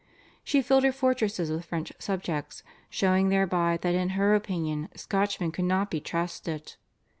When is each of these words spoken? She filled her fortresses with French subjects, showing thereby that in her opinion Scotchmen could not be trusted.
She 0.43 0.63
filled 0.63 0.83
her 0.83 0.91
fortresses 0.91 1.51
with 1.51 1.65
French 1.65 1.93
subjects, 1.99 2.63
showing 2.89 3.29
thereby 3.29 3.77
that 3.83 3.93
in 3.93 4.09
her 4.17 4.33
opinion 4.33 4.89
Scotchmen 4.95 5.51
could 5.51 5.65
not 5.65 5.91
be 5.91 5.99
trusted. 6.01 6.73